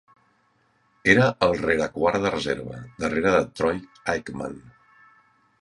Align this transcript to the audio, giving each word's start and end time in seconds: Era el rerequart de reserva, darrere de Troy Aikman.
Era 1.13 1.27
el 1.49 1.53
rerequart 1.59 2.25
de 2.25 2.33
reserva, 2.37 2.81
darrere 3.05 3.37
de 3.39 3.45
Troy 3.61 3.81
Aikman. 4.15 4.61